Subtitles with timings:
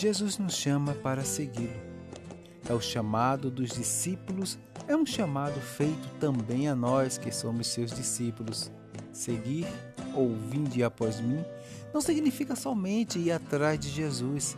[0.00, 1.78] Jesus nos chama para segui-lo.
[2.66, 4.58] É o chamado dos discípulos,
[4.88, 8.72] é um chamado feito também a nós que somos seus discípulos.
[9.12, 9.66] Seguir
[10.14, 11.44] ou vinde após mim
[11.92, 14.56] não significa somente ir atrás de Jesus,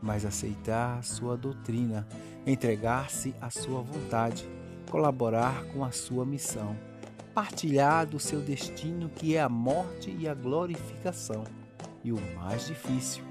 [0.00, 2.06] mas aceitar sua doutrina,
[2.46, 4.48] entregar-se à sua vontade,
[4.88, 6.78] colaborar com a sua missão,
[7.34, 11.42] partilhar do seu destino que é a morte e a glorificação.
[12.04, 13.24] E o mais difícil,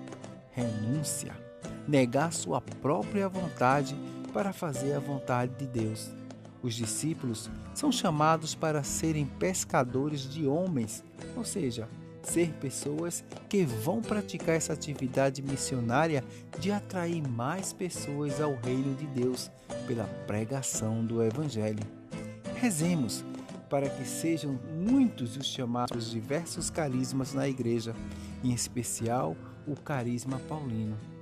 [0.51, 1.42] renúncia,
[1.87, 3.95] negar sua própria vontade
[4.33, 6.09] para fazer a vontade de Deus.
[6.61, 11.03] Os discípulos são chamados para serem pescadores de homens,
[11.35, 11.89] ou seja,
[12.23, 16.23] ser pessoas que vão praticar essa atividade missionária
[16.57, 19.51] de atrair mais pessoas ao reino de Deus
[19.85, 21.83] pela pregação do Evangelho.
[22.55, 23.25] Rezemos
[23.69, 27.93] para que sejam muitos os chamados os diversos carismas na igreja,
[28.43, 29.35] em especial
[29.67, 31.12] o carisma paulino.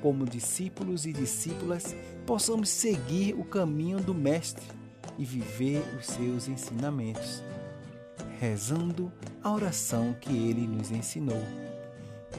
[0.00, 1.94] Como discípulos e discípulas,
[2.26, 4.64] possamos seguir o caminho do Mestre
[5.18, 7.42] e viver os seus ensinamentos
[8.38, 11.42] rezando a oração que ele nos ensinou.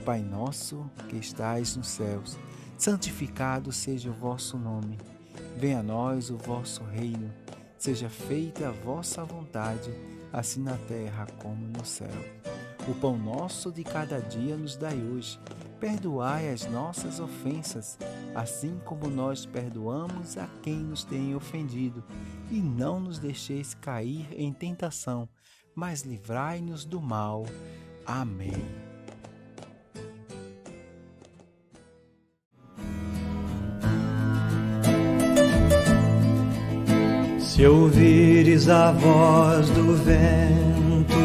[0.05, 2.37] Pai nosso que estais nos céus,
[2.77, 4.97] santificado seja o vosso nome.
[5.57, 7.31] Venha a nós o vosso reino.
[7.77, 9.91] Seja feita a vossa vontade,
[10.31, 12.07] assim na terra como no céu.
[12.87, 15.39] O pão nosso de cada dia nos dai hoje.
[15.79, 17.97] Perdoai as nossas ofensas,
[18.35, 22.03] assim como nós perdoamos a quem nos tem ofendido,
[22.51, 25.29] e não nos deixeis cair em tentação
[25.79, 27.45] mas livrai-nos do mal.
[28.05, 28.65] Amém.
[37.39, 41.15] Se ouvires a voz do vento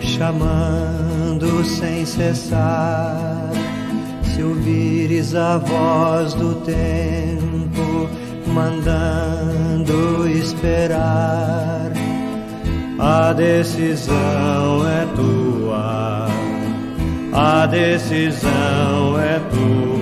[0.00, 3.50] chamando sem cessar,
[4.34, 8.08] se ouvires a voz do tempo
[8.46, 11.92] mandando esperar,
[12.98, 16.28] a decisão é tua,
[17.32, 20.01] a decisão é tua.